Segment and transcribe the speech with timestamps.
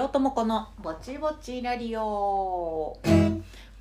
[0.00, 2.98] 両友子のぼちぼちラリオ。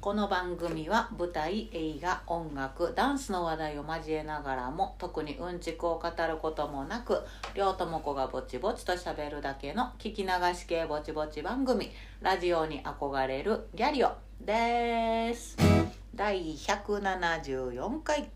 [0.02, 7.22] この番組は舞台映画音楽ダンスの話題を交えながらも特にうんちくを語ることもなく
[7.56, 15.56] 両友子がぼちぼちと喋るだけの聞き流し系ぼちぼち番組ラジオに憧れるギャリオです。
[16.14, 18.30] 第174回。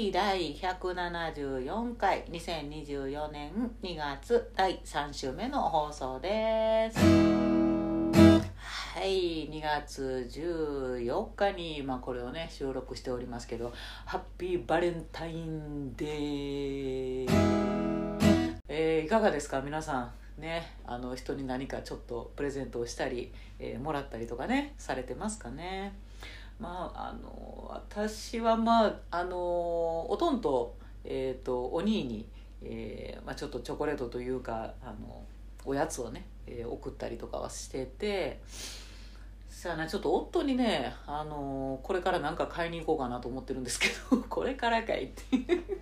[0.00, 6.98] はい第174回2024年2月第3週目の放送です。
[6.98, 7.04] は
[9.04, 13.74] い2月14日に、まあ、これをね収録しておりますけど
[14.06, 17.26] ハッピーバレンタインデー。
[18.68, 19.60] えー、いかがですか？
[19.60, 25.92] 皆さんねあの人に何かちょっとプレゼントをしたり、えー、もらったりとかねされてますかね？
[26.60, 32.28] まああの私はまああのおとんと,、えーと、お兄に、
[32.62, 35.22] えーまあ、ちょっとチョコレートというかあの
[35.64, 38.40] おやつをね、えー、送ったりとかはしてて
[39.48, 45.22] さあなちょっと夫にね、あのこれから何か買いに行こうかなと思ってるんですけど これからかいって。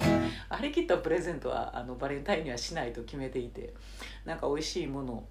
[0.48, 3.74] あれ切ったプレゼントはあのバレンタインにはしないと決めていて
[4.24, 5.24] なんか美味しいもの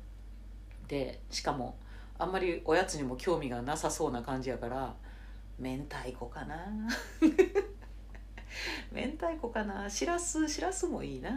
[0.87, 1.75] でしかも
[2.19, 4.95] あんまりおやつにも興味がなさそうな感じやから
[5.59, 6.55] 明太子かな。
[8.91, 9.89] 明太子かな。
[9.89, 11.31] しらすしらすもいいな。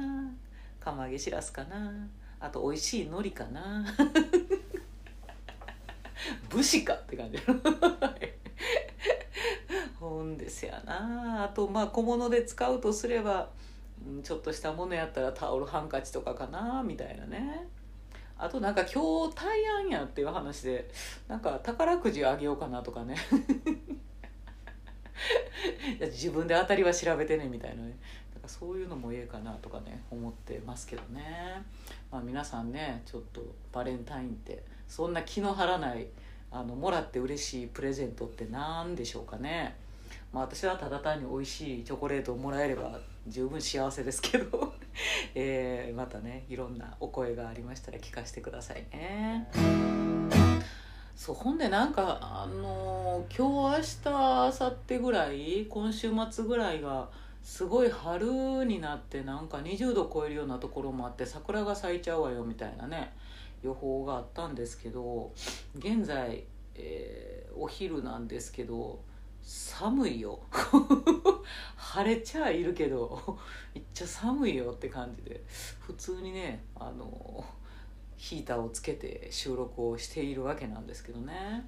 [0.78, 2.06] 釜揚げしらすかな。
[2.38, 3.86] あと美味しい海苔かな。
[6.50, 7.38] 武士かって感じ。
[9.98, 11.44] ほんですやな。
[11.44, 13.48] あとまあ小物で使うとすれば
[14.22, 16.82] ちょっとしたものやったらタオルハンカチとかかな。
[16.82, 17.68] みたいなね。
[18.36, 20.90] あとなんか今日大安やっていう話で
[21.28, 23.16] なんか宝くじあげようかなとかね。
[26.00, 27.96] 自分で当たりは調べてねみたいなね。
[28.34, 31.62] だからそういうのもええかなとかね思ってますけどね、
[32.10, 33.42] まあ、皆さんねちょっと
[33.72, 36.06] バレンタインってそんな気の張らない
[36.50, 39.76] あのもらって嬉しいプレゼントって何でしょうかね。
[40.32, 44.74] まあ、私はただ単に美味しいチョコレートをもらえれば十分幸せですけど、
[45.34, 50.09] えー、またねいろんなお声がありましたら聞かせてくださいね。
[51.20, 57.10] そうほんでなんかあのー、今日明日明後日ぐらい今週末ぐらいが
[57.42, 63.12] すごい春になってなんか20度超えるようなところもあって桜が咲いちゃうわよみたいなね
[63.62, 65.30] 予報があったんですけど
[65.76, 66.42] 現在、
[66.74, 69.02] えー、お昼なんですけど
[69.42, 70.40] 寒いよ。
[71.76, 73.38] 晴れちゃいるけど
[73.74, 75.44] めっちゃ寒いよって感じで。
[75.80, 77.59] 普通にねあのー
[78.20, 81.66] ヒーターをつけて収録をしているわけなんですけどね。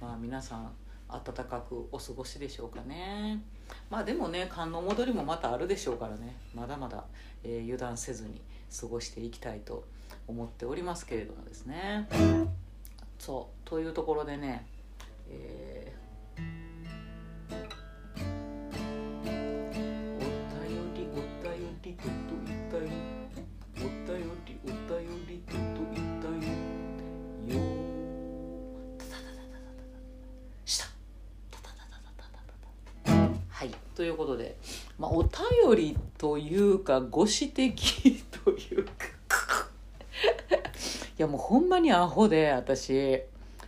[0.00, 0.70] まあ皆さん
[1.08, 3.42] 暖かくお過ごしでしょうかね。
[3.90, 6.36] まあでもね寒の戻りもまたあるでしょうからね。
[6.54, 7.04] まだまだ、
[7.42, 8.40] えー、油断せずに
[8.80, 9.84] 過ごしていきたいと
[10.28, 12.08] 思っておりますけれどもですね。
[13.18, 14.68] そうというところでね、
[15.28, 15.98] えー
[33.98, 34.56] ということで、
[34.96, 35.32] まあ、お便
[35.74, 39.08] りというかご指摘というか。
[41.18, 43.20] いやもうほんまにアホで私。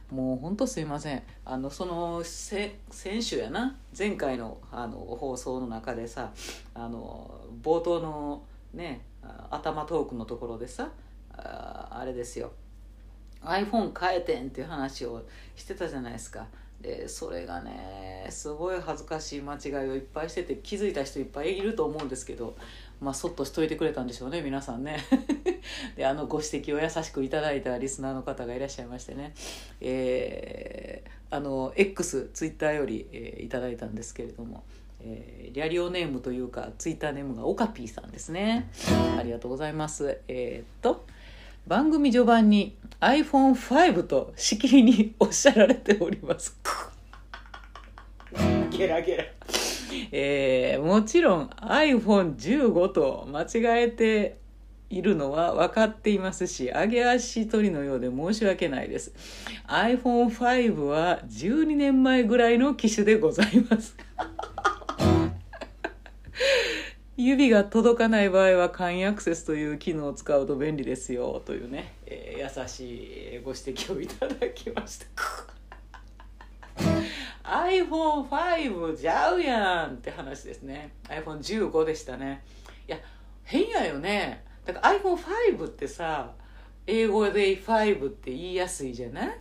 [0.09, 1.23] もうほんとすいません。
[1.45, 2.79] あのその先
[3.21, 3.77] 週やな。
[3.99, 6.31] 前回のあの放送の中でさ
[6.75, 9.05] あの冒頭のね
[9.51, 10.93] 頭トークのところでさ
[11.33, 12.53] ああれですよ。
[13.43, 15.25] iPhone 変えてんっていう話を
[15.57, 16.47] してたじゃないですか。
[16.81, 22.57] でそれがねすごい恥ずかしい間違いをいっぱいしてて気づいた人いっぱいいると思うんですけど
[23.01, 24.99] まあそっとしといてくれたんでしょうね皆さんね。
[25.97, 29.33] であのご指摘を優しくいただいたリスナーの方がいらっしゃいましてね。
[29.81, 34.65] えー、あの X ツイッターより、えー、いただいたんですけれども
[35.03, 38.71] えー、リアリオネームというかツイッターネームがオカピーさんですね。
[39.19, 40.19] ありがとうございます。
[40.29, 41.05] えー、っと
[41.67, 46.59] 番組序盤に iPhone5 としきりにおっしゃられております。
[48.71, 49.25] ゲラゲラ。
[50.13, 54.41] えー、もちろん iPhone15 と間違えて
[54.91, 59.13] いるのは分かっていますし、上げ足取りのようで申し訳ないです。
[59.69, 63.97] iPhone5 は12年前ぐらいの機種でございます。
[67.27, 75.07] 指が届かない場合は簡易アクセスという機能を使うと便利ですよというね、えー、優しいご指摘をいただきました。
[77.45, 80.93] iPhone5 じゃうやんって話ですね。
[81.09, 82.43] iPhone15 でしたね。
[82.89, 82.99] いや
[83.45, 84.45] 変やよね。
[84.65, 86.33] だから iPhone5 ってさ
[86.87, 89.39] 英語で5って言いやすいじゃない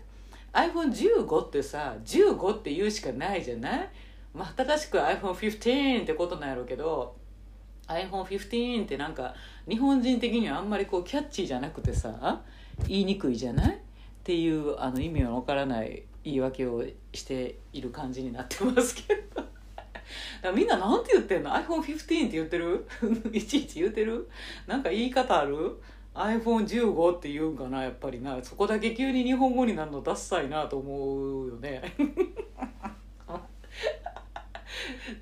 [0.54, 3.90] ？iPhone15 ってさ15って言うしかないじゃない？
[4.34, 7.16] まあ正しく iPhone15 ってことなんやろうけど
[7.90, 9.34] iPhone15 ってなんか
[9.68, 12.42] 日本人的にはあんまりこうキャッチーじゃなくてさ
[12.88, 13.76] 言いにくいじゃない？
[13.76, 13.78] っ
[14.24, 16.84] ていうあの意味のわからない言い訳を
[17.14, 19.44] している感じになってますけど。
[20.42, 22.88] だみんななんて言ってんの？iPhone15 って言ってる？
[23.34, 24.30] いちいち言ってる？
[24.68, 25.80] なんか言い方ある
[26.14, 27.84] ？iPhone15 って言うんかな？
[27.84, 28.42] やっぱりな。
[28.44, 31.82] そこだけ急に日本語になるのダッサいなと思うよね。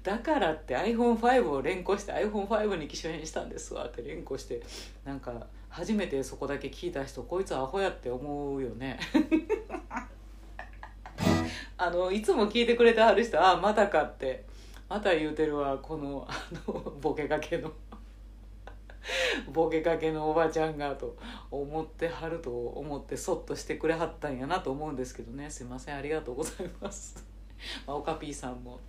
[0.03, 3.85] だからって iPhone5 を連呼して iPhone5 に機種変したんですわ。
[3.85, 4.61] って連呼して
[5.05, 8.99] なんか初めてそこだけ聞いた人こいつアホやって思うよね。
[11.77, 14.45] あのいつも聞いてくれてはる人ああまたかって
[14.89, 16.33] また言うてるわこのあ
[16.67, 17.71] のボケかけの。
[19.53, 21.15] ボケかけのおばちゃんがと
[21.49, 25.49] 思ってはると思ってそっとしてくれはったんやなと思うんですけどね。
[25.49, 27.25] すいませんありがとうございます。
[27.85, 28.79] まあ、オカピーさんも。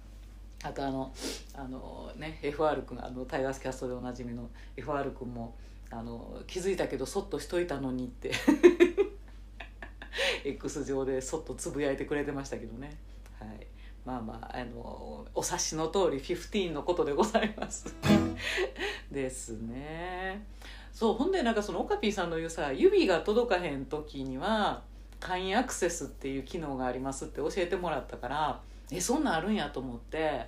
[0.65, 1.15] あとあの
[1.55, 5.57] あのね FR 君あのタイガースキャストでおなじみの FR 君も
[5.91, 8.33] あの気づいたけどそっとしといたのにって。
[10.45, 12.97] X 上でそっとつぶやいてくれてましたけどね。
[13.39, 13.67] はい。
[14.05, 17.95] まあまああのお察しの通り15のことでございます。
[19.11, 20.45] ですね。
[20.93, 24.83] そうほんでなんかそのオカピーさんの言うさ指が届かへん時には
[25.21, 28.61] 簡易アクセスっていう機能がありますって教えてもらったから
[28.91, 30.47] えそんなんあるんやと思って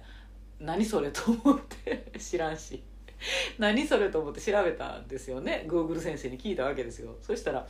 [0.59, 2.83] 何それと思って知らんし
[3.59, 7.17] 何それと思って調べたんですよね Google 先生に聞いたわけですよ。
[7.21, 7.67] そしたら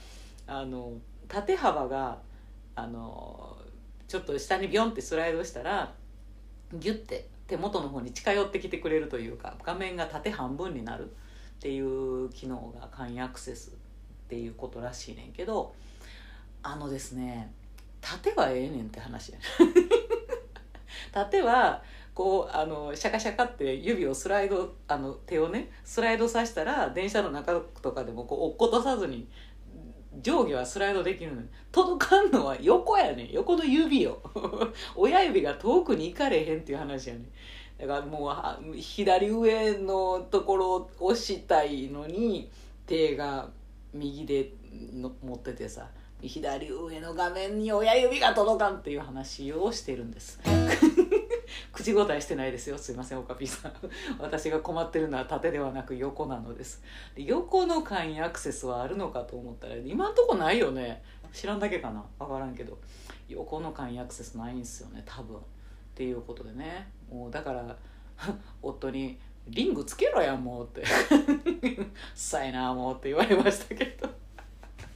[0.46, 0.94] あの
[1.28, 2.20] 縦幅が
[2.74, 3.56] あの
[4.08, 5.94] ちょっと下にビョンってスライドしたら
[6.72, 11.12] ギュッて手元の方に近寄ってきてくれるというか画面が縦半分になるっ
[11.60, 13.72] ていう機能が簡易アクセスっ
[14.28, 15.74] ていうことらしいねんけど
[16.62, 17.52] あのですね
[18.00, 19.38] 縦はええねんって話や
[21.12, 21.82] 縦は
[22.14, 29.28] こうあのシャカシャカって指をスライドあの手をねスライドさせたら電車の中とかでもこう落っことさずに
[30.20, 34.20] 上下はスライドできるのに届かんのは横やね横の指よ
[34.96, 37.22] 親指が遠くに行かれへんっていう話やね
[37.78, 38.30] だからも
[38.60, 42.50] う左上のところを押したいのに
[42.86, 43.48] 手が
[43.94, 44.52] 右で
[44.92, 45.88] の持っててさ。
[46.22, 50.40] 左上の画面に親指が届かんっていう話をしてるんです。
[51.72, 52.78] 口答えしてないですよ。
[52.78, 53.72] すいませんオカピーさん。
[54.18, 56.82] 私が困ってるのは縦ではなく横なのです。
[57.14, 61.02] で横の簡易アクセスはあるのかと思ったら今んとこないよね。
[61.32, 62.04] 知らんだけかな。
[62.18, 62.78] 分からんけど。
[63.28, 65.36] 横の簡易アクセスないんすよね多分。
[65.36, 65.40] っ
[65.94, 66.90] ていうことでね。
[67.10, 67.76] もうだから
[68.62, 69.18] 夫に
[69.48, 70.84] 「リングつけろやもう」って
[72.14, 74.08] 「さいなもう」って言われましたけど。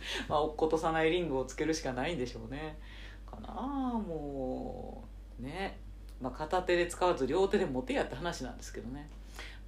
[0.29, 2.79] まあ落っことさないリングをつけるしかないんでしょうね。
[3.31, 3.63] かなあ
[3.99, 5.05] も
[5.41, 5.79] うね。
[6.21, 9.09] まあ、片手で使わず両手で持てやって話なんですけどね。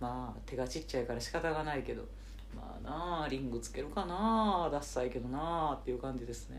[0.01, 2.03] まあ手がちっちゃいから仕方がないけど。
[2.55, 6.59] まあなあリングつけるかなダッサいけどなあっていう感じですね。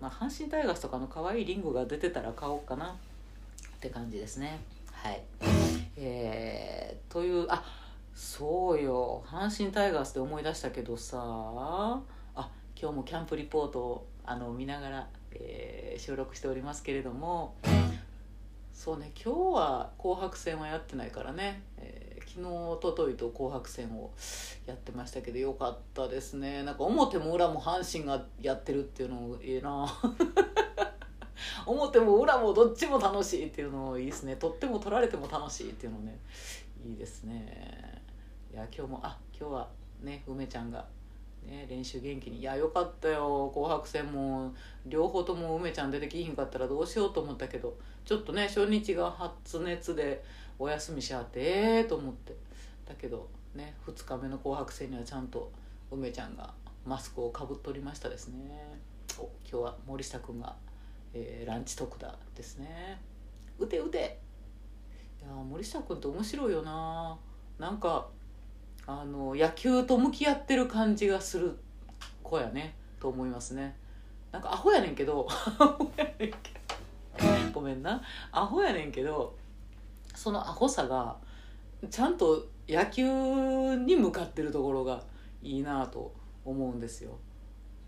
[0.00, 2.86] まあ阪神タイガースとかの可愛いリングが出てたら買おうかな。
[2.90, 4.60] って感じですね。
[4.90, 5.22] はい。
[5.96, 7.62] えー、というあ
[8.14, 9.22] そうよ。
[9.26, 12.00] 阪神タイガースで思い出したけどさ
[12.80, 17.54] 今日もキャンプリポートをあの見ながら、えー、収録しておりますけれども
[18.72, 24.10] そうね今日は紅白戦はやってないからね、えー、昨日おとといと紅白戦を
[24.66, 26.62] やってましたけどよかったですね。
[26.64, 29.86] なんか表も裏も阪神がやってるっていうのもいいな。
[31.66, 34.36] 表も裏もどっちも楽しいっていうのいいですね。
[34.36, 36.18] 取っても取られても楽しいっていうのね
[36.84, 38.02] いいですね。
[38.52, 39.68] いや今日もあ今日は
[40.02, 40.84] ね梅ちゃんが
[41.46, 42.38] ね、練習元気に。
[42.38, 43.50] いやよかったよ。
[43.52, 44.54] 紅白戦も
[44.86, 50.22] 両方とも梅ちゃん出てきひんかったらどうしようと思ったけどちょっとね初日が発熱で
[50.58, 52.34] お休みしはってええ、と思って。
[52.86, 55.50] だけどね2日目の紅白戦にはちゃんと
[55.90, 56.52] 梅ちゃんが
[56.84, 58.38] マスクをかぶっておりましたですね。
[59.18, 60.54] お今日は森下君が、
[61.12, 63.00] えー、ランチ特打ですね。
[63.58, 64.18] うてうて。
[65.22, 67.16] いや森下君って面白いよな。
[67.58, 68.08] なんか
[68.86, 71.56] あの野球と向き合ってる感じがする
[72.22, 73.76] 子やねと思いますね。
[74.30, 75.28] なんかアホやねんけど
[77.52, 78.02] ごめんな。
[78.32, 79.36] アホやねんけど
[80.14, 81.16] そのアホさが
[81.90, 85.02] ちゃんと野球に向かってるところが
[85.42, 86.12] いいなと
[86.44, 87.16] 思うんですよ。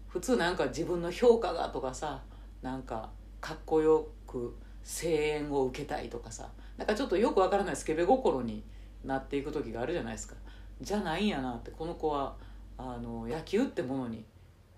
[0.08, 2.22] 普通なんか自分の評価がとかさ
[2.62, 3.10] なんか
[3.40, 8.62] かっこよく声援を受けたいとかさなんかちょっとよくわからないスケベ心に
[9.04, 10.36] なっていく時があるじゃないですか。
[10.80, 12.37] じゃないんやなってこの子は
[12.78, 14.25] あの野球ってものに、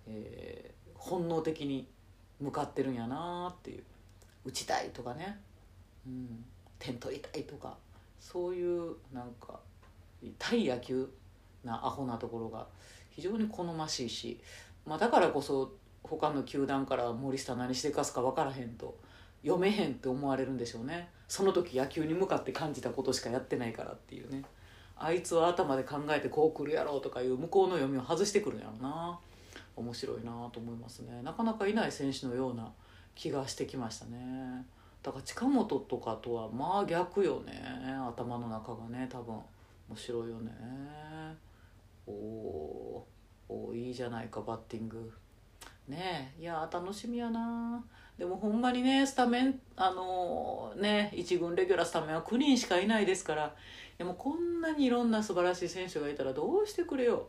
[0.06, 1.88] えー本能的に
[2.40, 3.84] 向かってるんやなっていう。
[4.44, 5.38] 打ちたいとかね、
[6.06, 6.44] うん、
[6.78, 7.76] 点取りたいとか。
[8.20, 9.60] そういうなんか
[10.38, 11.08] 対野球
[11.64, 12.66] なアホなところが
[13.10, 14.40] 非常に好ましいし、
[14.84, 18.98] まあ、だからこそ他の球団から森下何してかすか分からへんと
[19.42, 21.10] 読めへんって思われるんでしょうね。
[21.28, 24.42] その時野球に向かって感じたことしかやってないからっていうね。
[25.00, 29.18] あいつは頭で考えてこう来るやろうとかいう向こうの読みを外してくるんやろな。
[29.76, 31.22] 面白いなと思いますね。
[31.22, 32.68] なかなかいない選手のような
[33.14, 34.66] 気がしてきましたね。
[35.02, 37.62] だから近本とかとはまあ逆よね。
[38.08, 39.38] 頭の中がね多分。
[39.88, 40.52] 面白いよね。
[42.06, 43.06] おお
[43.48, 45.10] おいいじゃないかバッティング。
[45.88, 47.82] ねえいや楽しみやな
[48.18, 53.54] でもほんまにねスタメンあのーね一軍レギュラースタメンは9人しかいないですから
[53.96, 57.26] でもこんなにいろんな素晴らしい選手がいたらどうしてくれよ。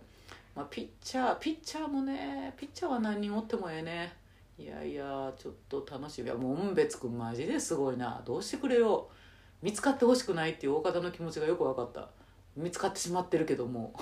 [0.55, 4.13] まあ、ピッチャーピッチャーもねピッチャーは何人おってもええね。
[4.57, 6.27] いやいやちょっと楽しみ。
[6.27, 8.21] いや門別君マジですごいな。
[8.25, 9.09] どうしてくれよ。
[9.61, 12.09] 見つかってほしくないっていう大方の気持ちがよく分かった。
[12.57, 13.93] 見つかってしまってるけども。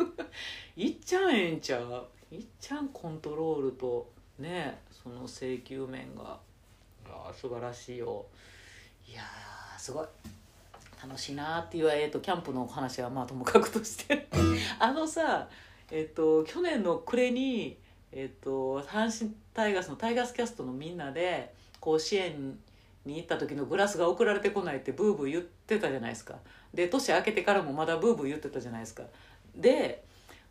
[0.76, 2.06] いっちゃんええんちゃう？
[2.30, 6.38] いっちゃんコントロールとねその請求面が
[7.06, 8.26] あ素晴らしいよ。
[9.08, 9.22] いや
[9.78, 10.06] すごい。
[11.02, 14.26] 楽しいなっていう、えーと、キャンプの話はまあともかくとして。
[14.78, 15.48] あのさ
[15.90, 17.76] えっと、去年の暮れに、
[18.10, 22.58] えっと、阪神タイガースのタイガースキャストのみんなで甲子園
[23.04, 26.38] に行った時のグラスが送られてこないってブーブー言ってたじゃないですか。
[26.72, 29.04] で年明けてからもまだブーブー言ってたじゃないですか。
[29.54, 30.04] で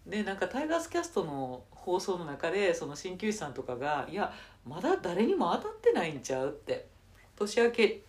[0.07, 4.33] でなんかタイガースキャストの放送の中でその鍼灸師さんとかが「いや
[4.65, 6.87] まだ誰にも当たってないんちゃう?」って
[7.35, 8.01] 年明け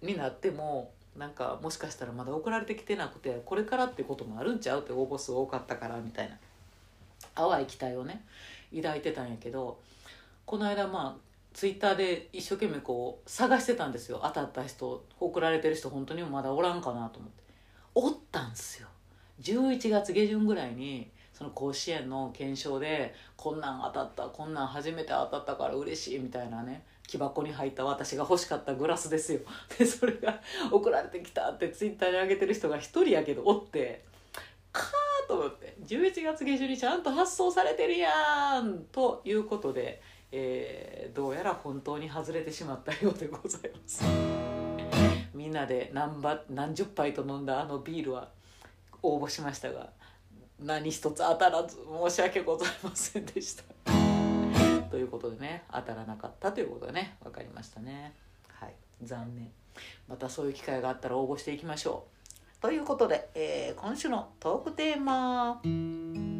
[0.00, 6.38] になってもなんかもしかしたらまだ送られてきてなくてこれからってこともあるんちゃうって応募数多かったからみたいな。
[7.34, 8.24] 淡い期待をね
[8.74, 9.78] 抱いてたんやけど
[10.44, 14.20] この間まあツイッターで一生懸命こう探してたんですよ。
[14.22, 17.42] 当たった人送られてる人本当にもまだおらんかなと思って。
[17.94, 18.88] おったんですよ。
[19.40, 29.40] 11月下旬ぐらいにその甲子園の検証でこんなん当たったこんなん初めて当たったから嬉しいみたいなね木箱に入った私が欲しかったグラスですよ。
[29.78, 34.04] でそれが送られてきたってツイッターに上げてる人が1人やけどおって
[34.72, 44.04] カーと思って11月下旬にちゃんと発送されてるやんということで、えー、どうやら本当に外れてしまったようでございます。
[45.34, 48.28] みんなで何ば何十杯と飲んだあのビールは
[49.02, 49.90] 応募しましたが
[50.64, 51.76] 何一つ当たらず
[52.08, 53.64] 申し訳ございませんでした。
[54.90, 58.14] ということでね当たらなかったということでね分かりましたね。
[58.48, 59.50] はい残念。
[60.08, 62.62] またそういう機会があったら応募していきましょう。
[62.62, 66.31] ということで、えー、今週のトークテーマ。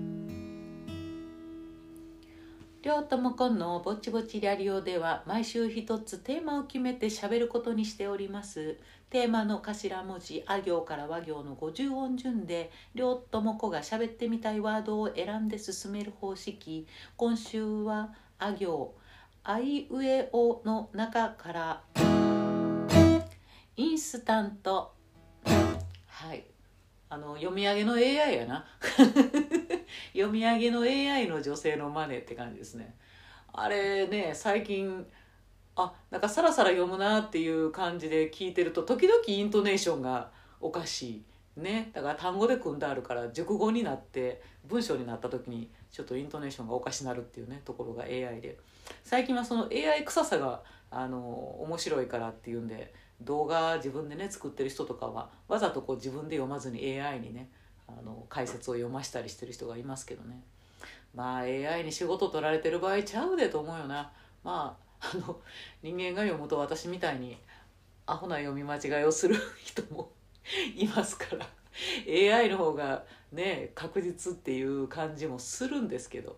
[2.82, 8.76] 両ともこんのぼちぼちラリオでは毎週一つテーマを決めて喋ることにしております。
[9.08, 16.88] テーマの頭文字あ行から和行の50音順で両ともこが喋ってみたいワードを選んで進める方式。
[17.16, 18.96] 今週はあ行。
[19.44, 21.82] あいうえおの中から。
[23.76, 24.92] インスタント。
[26.08, 26.44] はい。
[27.08, 28.64] あの読み上げの AI やな。
[30.12, 32.95] 読み上げの AI の女性のマネって感じですね。
[33.52, 35.07] あれね最近
[35.76, 41.23] あなんかさらさら読むなっていう感じで聞いてると時々イントネーションがおかし
[41.57, 41.90] いね。
[41.92, 48.59] だから単語で組んであるから熟語になって文章になった時にちょっとイントネーションがおかしなるっていうねところが AI で。
[49.04, 51.19] 最近はその AI 臭さがあの
[51.62, 52.92] 面白いからっていうんで
[53.23, 57.49] 動画自分でね作ってる人とかはわざとこう自分で読まずに AI にね
[57.99, 60.42] あの解説を読ましたりしてる人がいますけどね。
[61.14, 64.11] まあ AI に仕事取られてる場合ちゃうでと思うよな。
[64.42, 65.40] まああの
[65.82, 67.37] 人間が読むと私みたいに
[68.06, 70.11] アホな読み間違いをする人も
[70.76, 71.46] いますから。
[72.06, 76.37] AI の方がね確実っていう感じもするんですけど。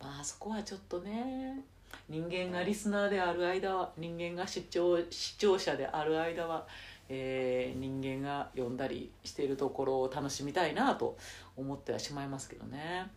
[0.00, 1.64] まあそこはちょっとね
[2.08, 6.66] 人間がリスナーである間は人間が視聴視聴者である間は、
[7.08, 11.16] えー、人間が読んだりしているところを楽しみたいなと
[11.56, 13.10] 思ってはしまいますけどね。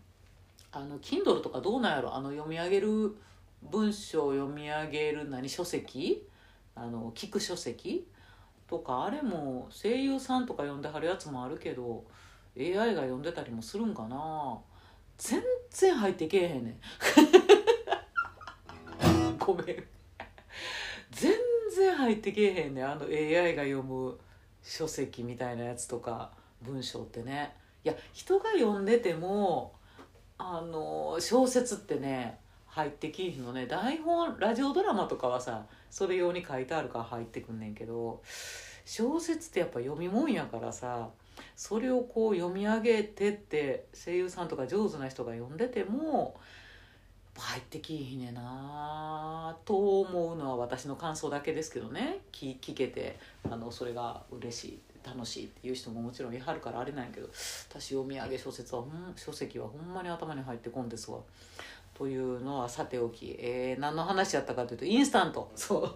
[0.72, 2.14] あの Kindle とかどうなんやろ？
[2.14, 3.16] あの読み上げる
[3.64, 6.28] 文章を読み上げる何書籍？
[6.76, 8.06] あの聞く書籍？
[8.68, 12.04] とかあれも声優さんとか読んではるやつもあるけど
[12.60, 14.60] AI が読んでたりもするんかな？
[15.18, 15.42] 全
[15.72, 16.80] 然入ってけえへんねん。
[19.40, 19.66] ごめん。
[21.12, 21.32] 全
[21.78, 24.18] 然入ってけえへんねあの AI が読む
[24.64, 26.32] 書籍みたいなやつとか
[26.62, 27.56] 文章ってね。
[27.84, 29.74] いや人が読んでても
[30.38, 33.66] あの小説ってね入ってきひんのね。
[33.66, 38.22] 台本ラジオドラマとかはさそれ用に書いてあるから入ってくんねんけど
[38.86, 41.10] 小説ってやっぱ読み物やからさ
[41.56, 46.40] それをこう読み上げてって声優さんとか上手な人が読んでても
[47.38, 49.56] 入ってきひねな。
[49.66, 52.20] と思うのは私の感想だけですけどね。
[52.32, 53.18] 聞聞けて
[53.50, 57.30] あのそれが嬉しい楽しいっていう人ももちろんいはるからあれなんやけど
[57.70, 61.20] 私読み上げ小説はほん書籍はほんまに頭に入ってこんですわ。
[61.94, 65.52] というのはさておき、えー、何の話やったかというとインスタント。
[65.56, 65.96] そう。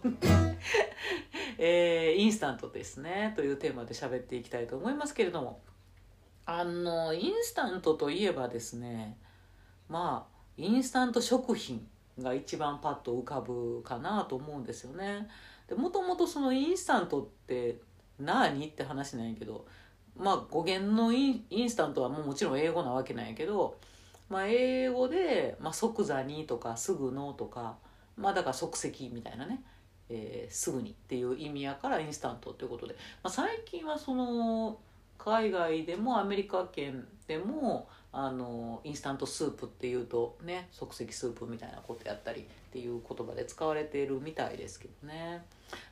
[1.57, 3.33] えー、インスタントですね。
[3.35, 5.61] というテーマで喋っていきたいと思いますけれども。
[6.45, 9.17] あのインスタントといえばですね
[9.87, 10.30] まあ
[10.61, 11.87] インスタント食品
[12.19, 15.27] が一番パッと浮かぶかなと思うんですよね。
[15.67, 17.79] でもともとそのインスタントって
[18.19, 19.65] 何って話なんやけど
[20.15, 23.77] まあ語源のインスタントはもうもちろん英語なわけなんやけど、
[24.29, 27.77] まあ、英語で、まあ、即座にとかすぐのとか
[28.17, 29.63] まあだから即席みたいなね、
[30.09, 34.77] えー、すぐにっていう意味やからインスタントっていうことで、まあ、最近はその
[35.17, 45.45] 海外でもアメリカ圏でもあのインスタントスープっていうとね即席スープみたいなことやったりっていう言葉で使われているみたいですけどね。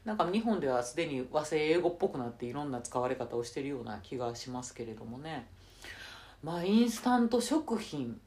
[0.04, 5.48] なんか日本ではすでに和製英語っぽくなっていろんな使われ方をしてるような気がしますけれどもね。
[6.44, 8.20] まあインスタント食品。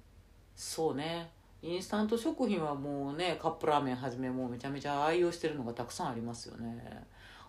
[0.57, 1.31] そうね。
[1.61, 7.05] インスタント食品はもうねカップラーメンはじめもうめちゃめちゃ愛用してるのがたくさんありますよね。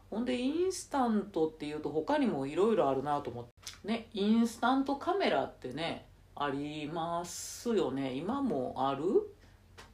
[0.09, 3.87] ほんでインスタントっていうと他にもいろいろあるなと思って。
[3.87, 8.13] ねインスタントカメラってねありますよね。
[8.13, 9.03] 今もある？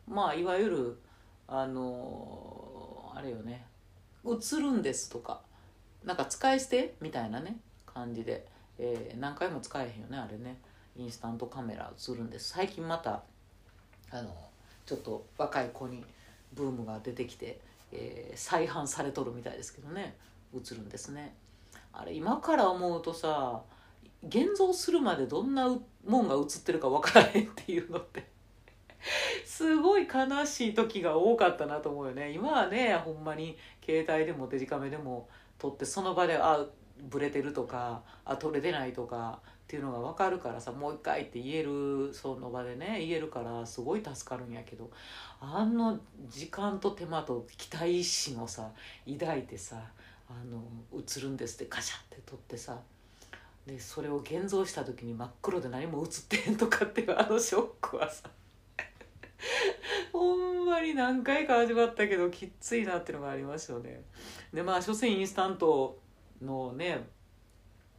[0.08, 1.00] まあいわゆる
[1.48, 3.66] あのあれよね。
[4.26, 5.42] 映るんですとか。
[6.04, 7.58] なんか使い捨てみたいなね。
[7.86, 10.18] 感じで、えー、何回も使えへんよね。
[10.18, 10.58] あれね。
[10.96, 12.40] インスタントカメラ映るんで。
[12.40, 13.24] す最近また
[14.12, 14.34] あの
[14.86, 16.04] ちょっと若い子に
[16.54, 17.60] ブームが出てきて、
[17.92, 20.16] えー、再販されとるみたいですけどね。
[20.56, 21.36] 映るんですね。
[21.92, 23.62] あれ今から思うとさ
[24.28, 25.68] 現像するまでどんな
[26.06, 28.28] もんが映ってるか分からへんっていうのって
[29.46, 32.32] すごい悲しい時が多かったなと思うよね。
[32.32, 36.66] 今はねほんまに携帯でもデジカメでも撮ってその場であ
[37.10, 44.90] ブレてるとかあ撮れてないとかっていうのが分かるからさもう一回って言えるその場でね言えるからすごい助かるんやけど
[45.40, 48.72] あの時間と手間と期待心をさ
[49.08, 49.82] 抱いてさ
[50.30, 50.62] あの
[50.94, 52.80] 映るんですってカシャって撮ってさ
[53.70, 58.30] でそれを現像した時に真っ黒で何も映ってへんとかっていうあのショックはさ。
[60.12, 64.04] ほんまに何回か味わったけどきっついなっていうのがありますよね。
[64.52, 66.00] でまあ所詮インスタント
[66.42, 67.08] のね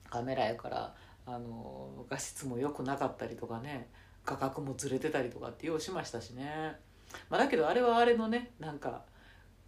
[0.09, 3.89] カメラやからあの画質も良くなかったりとかね
[4.27, 6.77] 画角もずれてたりとかってようしましたしね、
[7.29, 9.05] まあ、だけどあれはあれのねなんか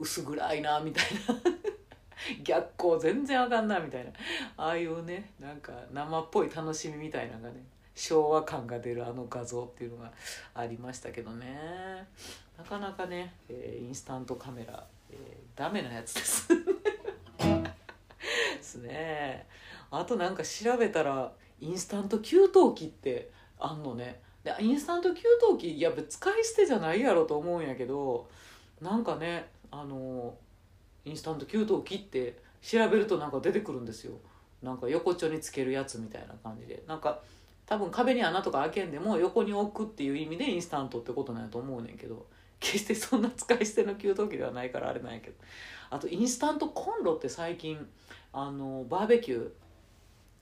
[0.01, 1.41] 薄暗いなみたいな。
[2.45, 4.11] 逆光全然あかんなみたいな。
[4.57, 10.13] ああいうねなんか生っぽい楽しみみたいなのがね昭和感が出るあの画像っていうのが
[10.55, 12.07] ありましたけどね。
[12.57, 16.49] なかなかね、えー、インスタントカメラ、えー、ダメなやつです。
[17.39, 19.47] ですね。
[19.91, 24.21] あとなんか調べたらインスタント給湯器ってあんのね。
[24.45, 28.29] でインスタント給湯器やっぱ使い捨てじゃないやろと思うんやけど
[28.81, 30.35] なんかねあの
[31.05, 34.15] インスタント給湯器って調べるとなんか出てくるんですよ。
[34.63, 36.83] なんか横丁につけるやつみたいな感じで。
[36.87, 37.21] なんか
[37.67, 42.27] 多分壁に穴とか開けんでも横に置くっていう意味でインスタントってことなんやと思うねんけど。
[42.63, 45.37] 決してそんな使い捨ての給湯器ではないからあれなんやけど。
[45.91, 47.87] あとインスタントコンロって最近
[48.33, 49.51] あのバーベキュ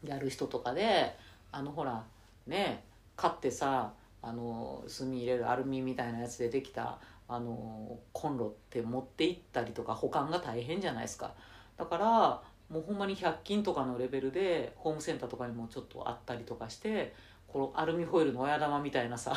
[0.04, 1.16] ーやる人とかで
[1.50, 2.04] あのほら
[2.46, 2.84] ね
[3.16, 6.98] 買ってさあの炭入れるアルミみたいなやつでできた
[7.32, 11.32] あのコンロって持って行ったりとか保管が大変じゃないですか
[11.76, 17.14] だからもうほんまに100均とかのレベルでホームセンターとかにもちょっとあったりとかして
[17.46, 19.32] このアルミホイルの親玉みたいなさ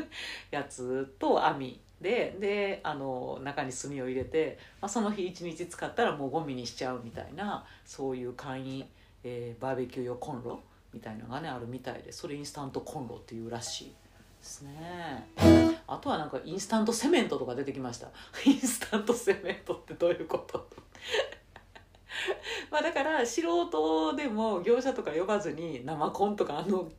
[0.50, 8.86] やつと網でであの中に炭を入れて、まあ、その日一日使ったらもうゴミにしちゃうみたいなそういう簡易、
[9.24, 10.60] えー、バーベキュー用コンロ
[10.92, 13.94] みたいなのがねあるみたいでそれインスタントコンロっていうらしい。
[14.40, 15.28] ですね。
[15.86, 18.08] あとはなんかインスタントセメントとか出てきました。
[18.44, 20.66] インスタントセメントってどういうこと？
[22.70, 26.90] まあだから素人でも業者とか呼ばずに生コンとかあの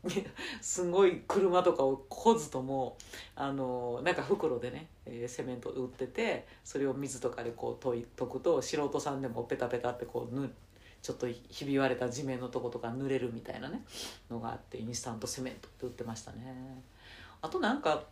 [0.61, 2.97] すごい車とかをこずとも
[3.35, 10.51] あのなんか袋でね、え、セメント売っててそれを水とかでこう溶いとくと素人さんでもペタペタってこうぬ
[11.01, 13.83] ちょっとひび割れた地面のとことか濡れるみたいなね
[14.29, 16.81] のがあってインスタントセメントって売ってましたね。
[17.41, 18.03] あとなんか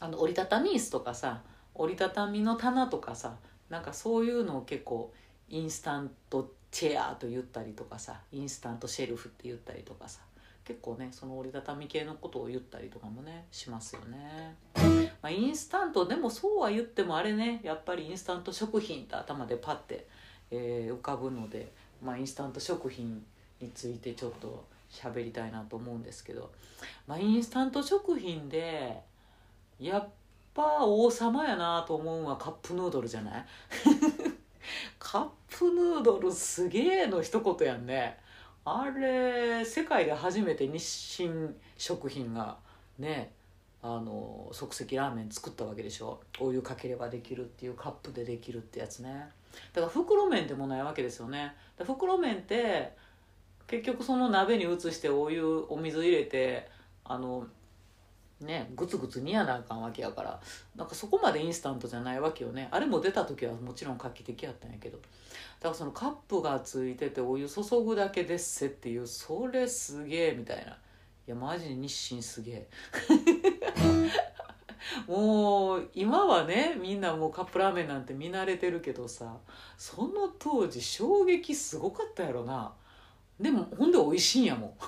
[0.00, 1.42] あの折りたたみ椅子とかさ
[1.74, 3.36] 折りたたみの棚とかさ
[3.68, 5.12] なんかそういうのを結構
[5.48, 10.20] インスタントチェアと言ったりとかさインスタントシェルフって言ったりとかさ
[10.64, 14.56] 結構ねその折りたたみ系のことを言ったりとかもねしますよね、
[15.22, 20.06] まあ、インスタントでもそうは言ってもあれねやっぱりインスタント食品って頭でパッて、
[20.50, 23.22] えー、浮かぶので、まあ、インスタント食品
[23.60, 24.64] についてちょっと
[24.94, 26.50] 喋りたいなと思うんですけど、
[27.06, 29.00] まあ、インスタント食品で
[29.78, 30.08] やっ
[30.54, 33.44] ぱ王様やなと思うのはカップヌードルじゃない？
[34.98, 38.18] カップヌードルすげえの一言やんね。
[38.64, 42.56] あれ世界で初めて日清食品が
[42.98, 43.32] ね
[43.82, 46.20] あの即席ラーメン作ったわけでしょ？
[46.40, 49.28] お湯かければできるっていうカップでできるってやつね。
[49.74, 51.54] だから袋麺でもないわけですよね。
[51.84, 52.96] 袋麺って
[53.66, 56.68] 結局その鍋に移してお湯お水入れて
[57.04, 57.46] あの
[58.40, 60.40] ねグツグツ煮やなあかんわけやから。
[60.76, 62.68] なんかそこまでインスタントじゃないわけよね。
[62.70, 64.98] あれも出た時はもちろん画期的やったんやけど。
[64.98, 65.04] だ
[65.62, 70.76] からそのカップがついててお湯注ぐだけですせっていうそれすげえみたいな。
[71.26, 72.68] いやマジで日清すげえ。
[75.08, 79.38] もう今はねみんなもうカップラーメンなんて見慣れてるけどさ
[79.78, 82.72] その当時衝撃すごかったやろな。
[83.40, 84.74] でもほんで美味しいんやもん。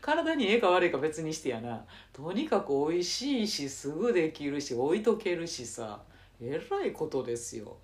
[0.00, 1.84] 体にええか悪いか別にしてやな。
[2.12, 6.02] とにかく美味しいしすぐできるし置いとけるしさ。
[6.40, 7.76] えらいことですよ。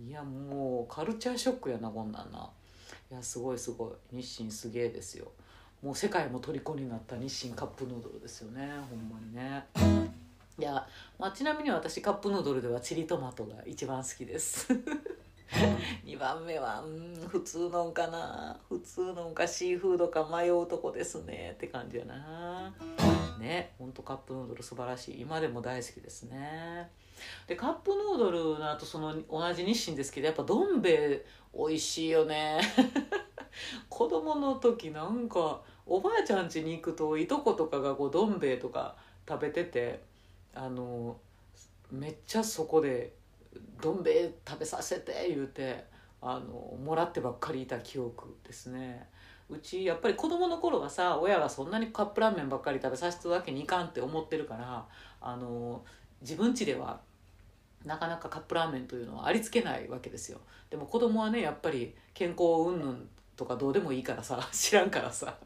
[0.00, 2.50] いやもうカルチャーショックやなこんなんな。
[3.10, 4.16] いやすごいすごい。
[4.16, 5.30] 日清すげえですよ。
[5.82, 8.70] もう世界も虜になった日清カップヌードルですよね。
[8.88, 9.66] ほんまにね。
[10.58, 10.86] いや、
[11.18, 14.68] まあ、ちなみに私カップヌードルではチリトマトが一番好きです。
[16.04, 18.56] 2番目はうん普通のんかな。
[18.68, 21.52] 普通のんかシーフードか迷うとこですね。
[21.54, 22.72] って感じやな。
[23.38, 25.20] ねほんとカップヌードル素晴らしい。
[25.20, 26.90] 今でも大好きですね。
[27.46, 32.60] でカップヌードルのあとその同じ日清ですけどやっぱどん兵衛美味しいよね。
[33.88, 38.96] 子供の時なんかおばあちゃん家に行くといとことかがこうどん兵衛とか
[39.28, 40.00] 食べてて
[40.54, 41.16] あの
[41.90, 43.14] めっちゃそこで
[43.80, 45.84] 「どん兵衛食べさせて」言うて
[46.20, 49.08] あのもらってばっかりいた記憶ですね。
[49.50, 54.86] うちやっぱり子供の頃はさ親がそんなにカップラーメンばっかり食べさせてたわけにいかんって思ってるから
[55.20, 55.84] あの
[56.22, 57.00] 自分家では
[57.84, 60.40] なかなかカップラーメンというのはありつけないわけですよ。
[60.70, 62.98] でも子供はねやっぱり健康云々
[63.36, 65.36] とかどうでもいいからさ 知らんからさ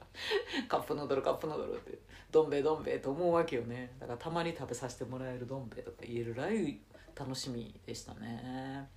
[0.68, 1.98] カップヌードルカップヌードルって
[2.30, 3.90] どん兵衛どん兵衛と思うわけよね。
[3.98, 6.78] だからたまに食べさせてもらえるどん兵衛とか言えるらい
[7.18, 8.88] 楽しみでしたね。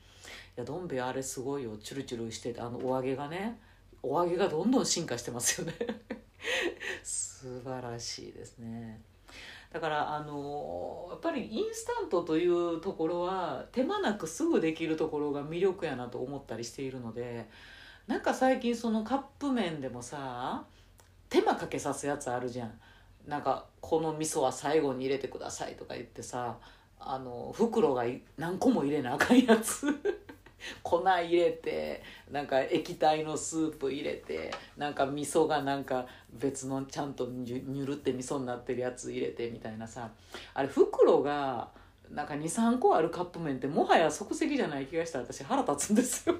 [0.55, 1.75] いやどん兵衛あれすごいよ。
[1.77, 3.59] チュルチュルしててあのお揚げがね
[4.03, 5.73] お揚げがどんどん進化してますよね。
[7.03, 9.01] 素晴らしいですね。
[9.71, 17.47] だからあのやっぱりインスタントというところは手間なくすぐできるところが魅力やなと思ったりしているので
[18.05, 20.65] なんか最近そのカップ麺でもさ
[21.29, 22.71] 手間かけさすやつあるじゃん。
[23.25, 26.57] なんかこの味噌は最後に入れてくださいとか言ってさ
[27.03, 28.05] あの袋が
[28.37, 29.87] 何個も入れなあかんやつ。
[30.83, 40.11] 粉入れてなんか液体のスープ入れてなんか味噌がなんか別のちゃんとにゅるって味噌になってるやつ入れてみたいなさ。
[40.53, 41.69] あれ袋が
[42.11, 46.35] なんか23個あるカップ麺ってもはや即席じゃない気がしたら私腹立つんですよ。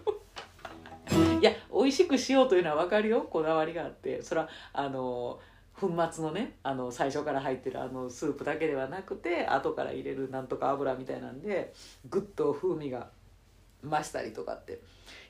[1.42, 3.22] いや美味しくしようというのは分かるよ。
[3.22, 4.22] こだわりがあって。
[4.22, 5.40] それはあの
[5.82, 11.74] 粉末のねあの最初から入ってるあのスープだけではなくて後から入れるなんとか油みたいなんで
[12.08, 13.10] ぐっと風味が
[13.84, 14.80] 増したりとかって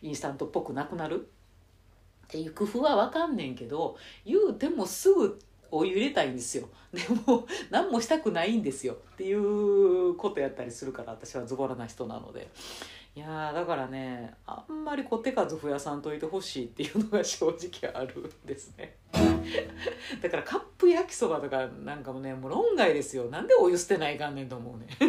[0.01, 1.21] インスタントっぽくなくなる？
[1.21, 5.39] っていう工夫は分かんねんけど言うてもすぐ
[5.71, 6.67] お湯入れたいんですよ。
[6.91, 8.93] でも何もしたくないんですよ。
[8.93, 12.49] っていうことやったりするから私はズボラな人なので。
[13.13, 18.95] いやだからねあんまりこう手数増やさんといてほしいっていうのが正直あるんですね。
[20.21, 23.25] だからカップ焼きそばとかなんかもねもう論外ですよ。
[23.25, 24.87] なんでお湯捨てないかんねんと思うね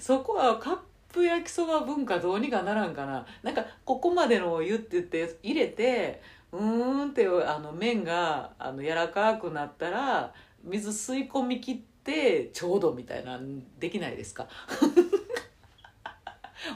[0.00, 0.78] そこはカッ
[1.12, 3.26] プ焼きそば文化どうにかならんかな。
[3.42, 6.20] なんかここまでのお湯って言って入れて
[6.52, 6.62] うー
[7.06, 13.40] んってあの麺があの柔らかくなったら水吸い込みきってちょうどみたいな
[13.78, 14.46] できないですか？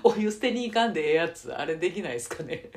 [0.04, 2.70] お湯捨てに行かんでええやつあれできないですかね？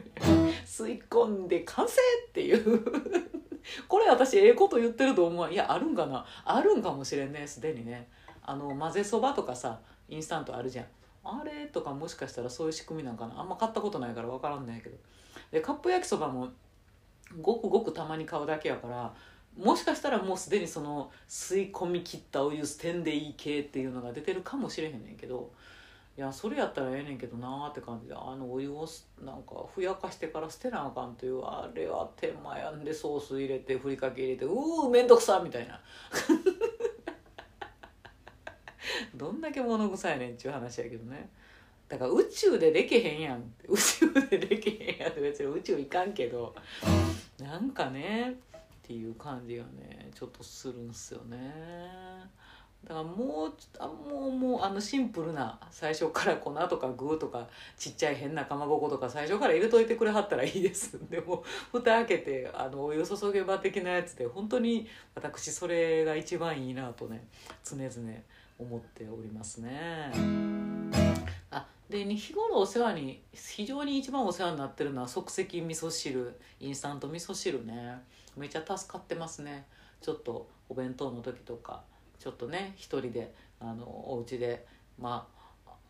[0.74, 1.94] 吸い込んで完成
[2.30, 2.84] っていう。
[3.88, 5.52] これ私ええこと言ってると思う。
[5.52, 6.26] いやあるんかな。
[6.44, 8.10] あるんかもしれんねすでにね。
[8.42, 10.86] あの混ぜそばとかさインスタントあるじゃん。
[11.24, 13.40] あれとかもしかしたらそういう仕組みなんかな。
[13.40, 14.98] あんま買ったことないから分からんないけど。
[15.52, 16.50] でカップ焼きそばも
[17.40, 19.14] ごくごくたまに買うだけやから
[19.56, 25.52] もしかしたらもうすでにその吸い込み切ったお湯捨てんでいい系っていうのが出てるかもしれへんねんけど
[26.16, 28.88] いやそれやったらええねんけどなーって感じであのお湯を
[29.26, 35.80] なんかふやかしてから捨てなあかんというあれは手間やんでソース入れてふりかけ入れてうーめんどくさみたいな。
[39.16, 41.30] どんだけ物臭いねんっちゅう話やけどね。
[41.90, 43.54] だから宇宙でできへんやん。
[43.68, 46.54] 宇宙でできへんやんって別に宇宙行かんけど
[47.40, 48.36] なんかねっ
[48.84, 51.38] ていう感じがねちょっとするんすよね。
[52.88, 61.00] だからもうあもうもうあのシンプルな最初から粉とか具とかちっちゃい変なかまぼことか最初から入れといてくれはったらいいです。
[61.10, 67.26] でも蓋開けてあのお湯注げば的なやつで本当に私それが一番いいなとね
[67.64, 67.90] 常々
[68.60, 70.12] 思っておりますね。
[71.52, 78.02] あで日頃お世話に非常に一番お世話になってるのは即席味噌汁インスタント味噌汁ね。
[78.36, 79.68] めちゃ助かってますね。
[80.02, 81.82] ちょっとお弁当の時とか
[82.24, 84.66] ちょっとね一人であのお家で
[84.98, 85.28] ま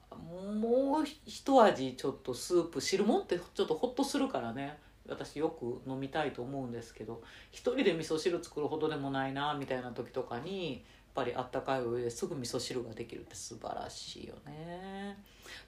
[0.10, 10.82] あもう一味ちょっとスープ汁もんってちょっとホッとするからね私よく飲みたいと思うんですけど一人で味噌汁作るほどでもないなみたいな時とかにやっ
[11.14, 15.16] ぱりあったかいお湯ですぐ味噌汁ができるって素晴らしいよね。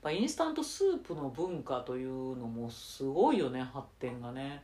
[0.02, 4.64] まインスタントスープの文化というのもすごいよね発展がね。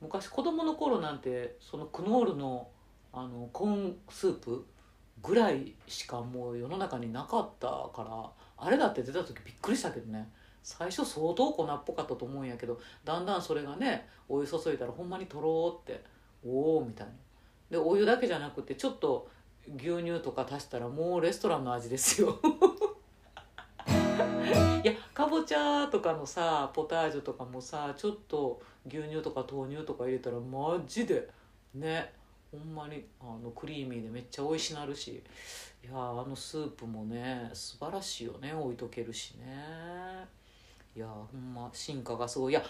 [0.00, 2.68] 昔子供の頃なんてそのクノールの
[3.12, 4.64] あのコーンスープ
[5.22, 8.02] ぐらいしかもう世の中になかったか
[8.58, 10.28] らあれだって出た時びっくりしたけどね。
[10.62, 16.04] 最初相当粉っぽかったと思うんやけどだんだんそれがねお湯注いだらほんまにとろーって
[16.44, 17.12] おおみたいな。
[17.70, 19.28] でお湯だけじゃなくてちょっと
[19.76, 22.38] 牛乳とか足したらもうレストランの味ですよ。
[24.82, 31.28] いやかぼちゃとかのさポタージュとかもさちょっと牛乳とか豆乳とか入れたらマジで
[31.74, 32.12] ね
[32.50, 35.22] ほんまにあのクリーミーでめっちゃ美味しなるし
[35.82, 40.26] いやあのスープもね素晴らしいよね置いとけるしね。
[40.96, 42.52] いやほんま進化がすごい。
[42.52, 42.62] いや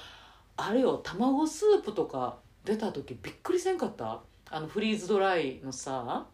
[0.57, 4.21] あれよ卵スープとか出た時びっくりせんかった？
[4.51, 6.27] あのフリーズドライのさ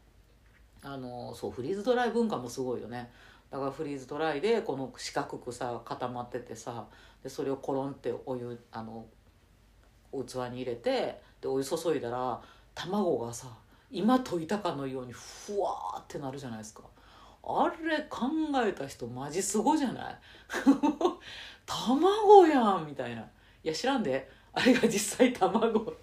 [0.83, 3.13] あのそうフリーズドライ文化もすごいよね。
[3.51, 6.87] だからフリーズドライでこの四角くさ固まっててさ
[7.23, 9.07] でそれをコロンってお湯あの
[10.13, 12.41] 器に入れてでお湯注いだら
[12.77, 13.49] 卵がさ
[13.91, 16.83] 今溶いたかのようにふわってなるじゃないですか。
[17.43, 18.27] あれ考
[18.65, 20.19] えた人マジすごじゃない？
[21.65, 23.23] 卵やんみたいな。
[23.23, 23.27] い
[23.69, 24.29] や知らんで。
[24.53, 25.95] あれが実際卵。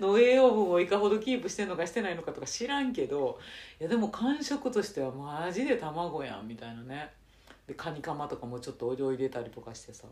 [0.00, 3.38] の栄養分をいかほどキープしてんのかしてないのかとか知らんけど。
[3.80, 7.10] いやでも感触としてはマジで卵やんみたいなね。
[7.66, 10.06] でカニカマとかもちょっとお湯を入れたりとかしてさ。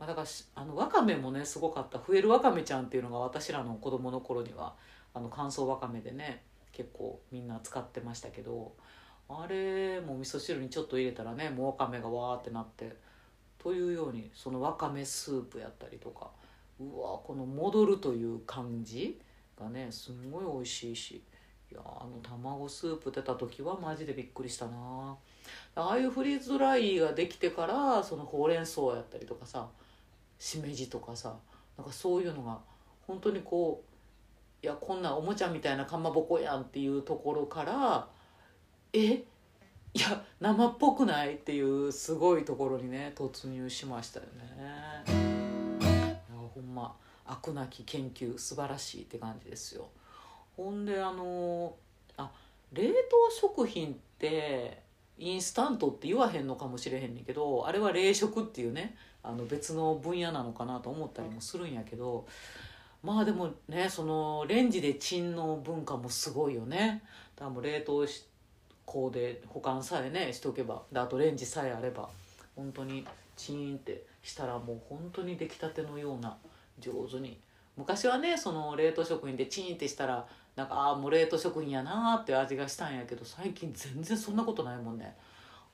[0.00, 1.98] まあ、だからあのわかめもねすごかった。
[1.98, 4.74] 増えるわかめちゃんっていうのが私らの子供の頃には
[5.12, 8.72] あの乾燥わかめでね結構みんな使ってましたけど
[9.28, 12.96] あれも味噌汁にちょっと入れたらねもうわかめがわーってなって
[13.58, 16.30] というようにそのわかめスープやったりとか
[16.80, 19.20] うわこの戻るという感じ
[19.58, 21.22] がねすんごい美味しいし
[21.70, 25.16] いやあの卵スープ出た時はマジでびっくりしたな。
[25.76, 29.68] ああいうフリーズドライができてからそのほうれん草やったりとかさ
[30.40, 31.36] しめじとかさ
[31.76, 32.58] なんかそういうのが
[33.06, 33.84] 本当にこ
[34.62, 38.08] ういやこんなおもちゃみたいなかまぼこやんっていうところから
[38.92, 38.98] え
[39.92, 45.04] いや生っぽくないっていうすごいところにね突入しましたよね。
[45.80, 46.16] いや
[46.54, 46.94] ほんま
[47.26, 49.88] 飽くなき研究素晴らしいって感じですよ。
[50.56, 51.74] ほんであの
[52.16, 52.30] あ
[52.72, 52.94] 冷凍
[53.30, 54.82] 食品って
[55.20, 62.26] インスタントって言わへんのかもしれへんねんけどあれは冷食っていうねあの別の分野なのかなと思ったりもするんやけど
[63.02, 67.02] まあでもねそのレンジでチンの文化もすごいよね。
[67.36, 68.24] だからもう冷凍し
[68.86, 72.08] こうで保管さえねしとけばであとレンジさえあれば
[72.56, 73.06] 本当に
[73.36, 76.36] チーンってしたらもう本当に出来たてのような
[76.78, 77.38] 上手に。
[77.76, 80.26] 昔はねその冷凍食品でチーンってしたら
[80.60, 85.16] なんかああもう冷凍食品やなーって味がしたんやけど最近全然そんなことないもんね。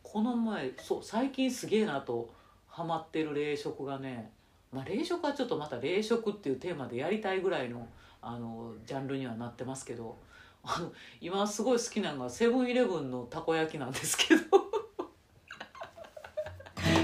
[0.05, 2.33] この前そう最近すげえなと
[2.69, 4.31] ハマってる冷食がね、
[4.71, 7.89] まあ、冷食はちょっとまた冷食っていうテーマでやりたいぐらいの
[8.23, 10.17] あのジャンルにはなってますけど
[11.21, 14.43] 今すごい好きなのがセブンイレブンのたこ焼きなんですけど。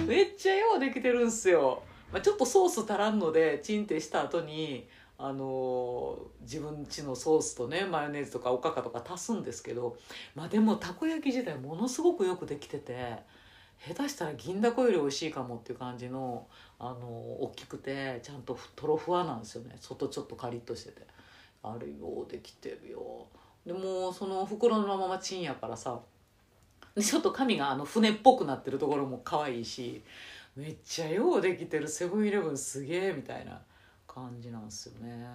[0.06, 4.86] めっちゃようできてるんすよ、まあ、ちょっとソース足らんのでチンってした後に
[5.18, 9.96] あの自分ちのソースとねマヨネーズとかおかかとか足すんですけど
[10.34, 13.16] まあでもたこ焼き自体ものすごくよくできてて
[13.86, 16.46] 下手したら銀だこより美味しいかもっていう感じの
[16.78, 19.76] あの大きくてちゃんととろふわなんですよね。
[19.80, 21.06] 外ちょっとカリッとしてて。
[21.62, 23.26] あれようできてるよ。
[23.64, 26.00] でもその袋のままチンやからさ
[27.00, 30.02] ちょっと髪があの船っぽくなってるところも可愛いし
[30.56, 33.60] めっちゃようできてるセブンイレブンすげえみたいな。
[34.12, 35.26] 感じなんですよね。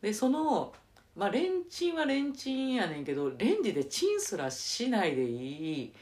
[0.00, 0.72] でその
[1.14, 5.92] まあレンチンはレンチンやねんけどレンジでチンすらしないでいい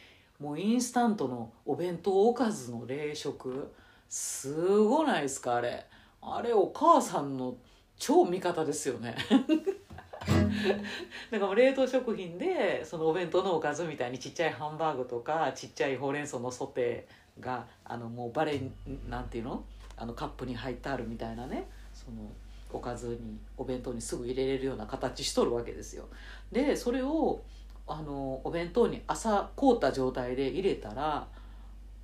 [0.40, 3.72] もうインスタントのお弁当おかずの冷食。
[4.08, 5.86] すごないですかあれ。
[6.22, 7.56] あれお母さんの
[7.98, 9.16] 超味方ですよね。
[11.30, 18.60] だから冷凍食品でそのお弁当のおかずみたいにちっちゃいハンバーグとかちっちゃいほうれん草のソテーがあのもうバレ
[19.08, 19.64] なんていうの？
[19.96, 21.68] あのカップに入ってあるみたいなね。
[22.04, 22.30] その
[22.72, 26.08] おかずにお弁当にすぐ入れれるような形しとるわけですよ。
[26.52, 27.42] でそれを
[27.86, 31.26] あのお弁当に朝凍った状態で入れたら、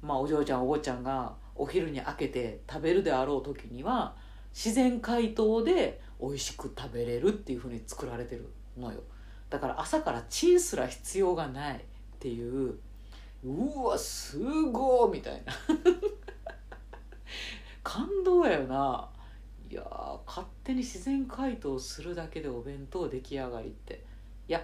[0.02, 4.14] まあ、お嬢ちゃんお坊ちゃんがお昼に開けて食べるであろう時には
[4.54, 9.00] 自然解凍で美味しく食べれるっていうふうに作られてるのよ。
[9.48, 11.80] だから朝からチンすら必要がないっ
[12.20, 12.78] ていう
[13.42, 15.52] うわすごいみたいな。
[17.82, 19.08] 感動やよな。
[19.70, 19.84] いや
[20.26, 24.04] 勝手に自然解凍するだけでお弁当出来上がりって。
[24.48, 24.60] いや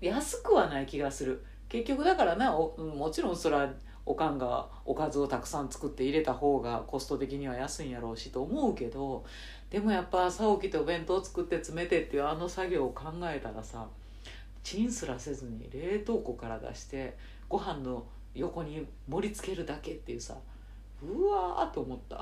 [0.00, 1.44] 安くはない気がする。
[1.68, 3.70] 結局だからなおもちろんそれは
[4.06, 9.24] おかんがおかずをたくさん作って入れた方がコスト的には安いんやろうしと思うけど
[9.68, 13.86] でもやっぱ朝起きてお弁当作って詰めてっていうあの作業を考えたらさ
[14.64, 17.16] チンすらせずに冷凍庫から出して
[17.48, 20.36] ご飯の横に盛り付けるだけっていうさ
[21.02, 22.20] うわーと思った。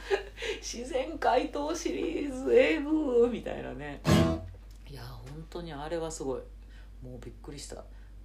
[0.60, 4.00] 自然解凍シリーズ M みたいなね。
[4.88, 6.42] いや本当にあれはすごい。
[7.02, 7.76] もうびっくりした。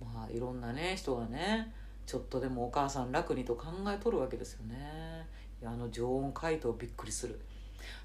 [0.01, 1.73] まあいろんなね人がね
[2.05, 5.27] ちょっとでもお母さん楽にと考えとるわけですよね。
[5.61, 7.39] いやあの常温解凍びっくりする。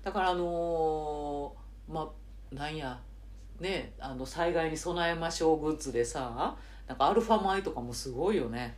[0.03, 2.13] だからあのー、ま
[2.53, 3.01] あなんや。
[3.61, 8.77] ねあの災害に備えましょうグッズでさなんかアルファ米とかもすごいよね。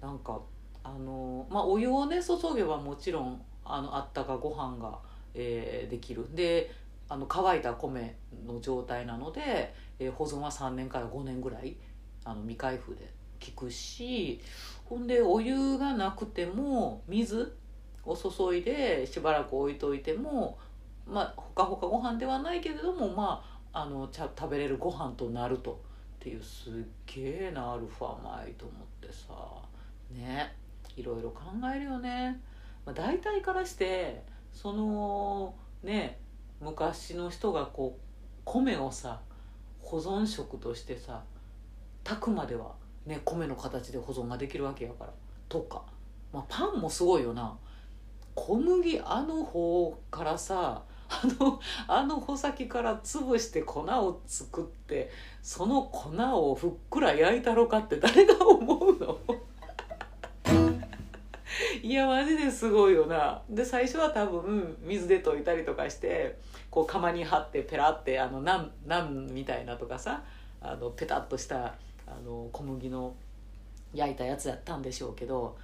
[0.00, 0.40] なんか
[0.84, 4.98] あのー、まあお湯をね注げばもちろんあのあったかご飯が、
[5.34, 6.72] えー、できるで
[7.08, 11.76] あの乾いた米の状態なので、えー、保存は3年から5年ぐらい
[12.24, 13.10] あの未開封で
[13.44, 14.40] 効くし
[14.84, 17.56] ほんでお湯がなくても水
[18.04, 20.58] を注いでしばらく置いといても
[21.06, 25.80] まあほかほかご飯ではないけれどもまああのちゃ食べれるご飯となると
[26.16, 26.72] っていうすっ
[27.06, 29.34] げえなアルファ米と思ってさ
[30.10, 30.54] ね
[30.96, 32.40] いろいろ考えるよね。
[32.88, 36.18] まあ、大体からしてそのね
[36.58, 38.02] 昔の人がこう
[38.46, 39.20] 米をさ
[39.82, 41.22] 保存食としてさ
[42.02, 42.72] 炊くまでは
[43.04, 45.10] ね米の形で保存ができるわけやから
[45.50, 45.82] とか、
[46.32, 47.58] まあ、パンもすごいよな。
[48.34, 55.10] 小麦あの方からさあのあの穂先から潰して粉を作って
[55.42, 59.18] その粉をふっくら焼いたろかって誰が思うの？
[61.82, 63.42] いやマジですごいよな。
[63.48, 66.38] で最初は多分水で溶いたりとかして
[66.70, 70.22] こう釜に張ってペラってあのナンナンみたいなとかさ
[70.60, 71.74] あのペタッとした
[72.06, 73.14] あの小麦の
[73.94, 75.56] 焼いたやつやったんでしょうけど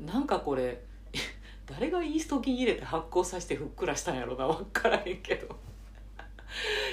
[0.00, 0.82] なんかこれ
[1.66, 5.56] 誰がイースト菌入れて発酵させてふっくらしたんやろな分からへんけど。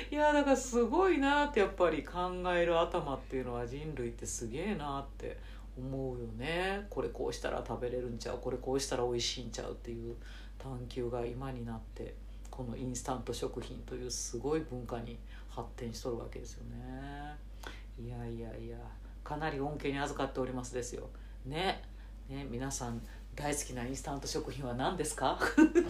[0.09, 5.37] いやだからすごいなってやっぱり考える頭っていうのは人類ってすげえなって
[5.77, 6.85] 思うよね。
[6.89, 8.39] これこうしたら食べれるんちゃう。
[8.39, 10.15] これこうしたら美味しいんちゃうっていう
[10.57, 12.15] 探求が今になって
[12.49, 15.17] このインスタント食品というすごい文化に
[15.49, 17.35] 発展しとるわけですよね。
[18.01, 18.77] いやいやいや
[19.23, 21.07] かなり恩恵に預かっておりますですよ。
[21.45, 21.81] ね。
[22.27, 22.45] ね。
[22.49, 23.01] 皆さん
[23.35, 25.39] 大好きなインスタント食品は何ですか？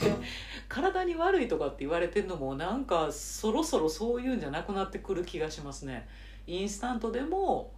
[0.69, 6.07] 体に悪いとかって言われてるのもなんかそろそろそういうんじゃなくなってくる気がしますね。
[6.45, 7.71] インスタントでも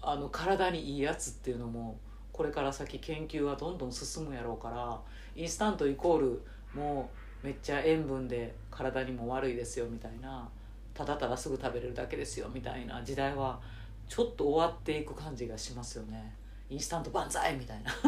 [0.00, 1.98] あの体にいいやつっていうのも
[2.32, 5.00] これから先研究はどんどん進むやろうから
[5.34, 6.42] インスタントイコール
[6.74, 7.10] も
[7.42, 10.48] うめっちゃ塩分で体にも悪いですよみたいな
[10.94, 13.60] ただただすぐ食べれるだけですよみたいな時代は
[14.08, 16.34] ちょっと終わっていく感じがしますよね。
[16.70, 17.92] インスタント万歳みたいな。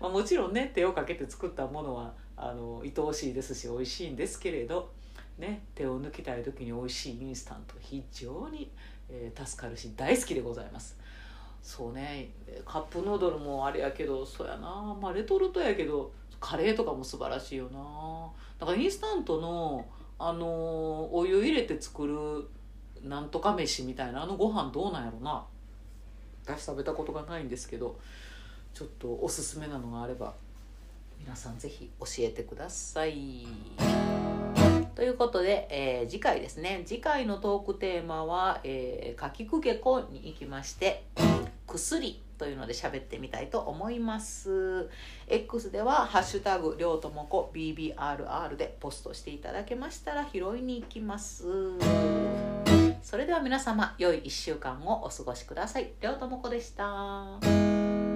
[0.00, 4.90] まあもちろんね手をかけて作ったものはあの愛おしいですし美味しいんですけれど、
[5.38, 8.70] ね、手を抜きたい時に美味しいインスタント非常に、
[9.10, 10.96] えー、助かるし大好きでございます。
[11.62, 12.30] そうね。
[12.64, 14.96] カップヌードルもあれやけどそうやな。
[15.00, 18.30] まあレトルトやけどカレーとかも素晴らしいよな。
[18.58, 19.86] だからインスタントの
[20.18, 22.48] あのー、お湯入れて作る
[23.08, 25.44] なんとか飯みたいなあのご飯どうなんやろな。
[26.46, 27.98] 私食べたことがないんですけど
[28.74, 30.34] ちょっとおすすめなのがあれば
[31.18, 33.46] 皆さんぜひ教えてください。
[35.00, 36.82] ということで、えー、次回ですね。
[36.84, 41.04] 次回のトークテーマは「え、かきくけこ」に行きまして
[41.66, 44.90] 「薬」というので喋ってみたいと思います。
[45.26, 51.46] X では「ハッシュタグりょうともこ BBRR」でポストしていただけましたら拾いに行きます。
[53.02, 55.92] それでは皆様良い1週間をお過ごしください。
[55.98, 58.09] りょうともこでした。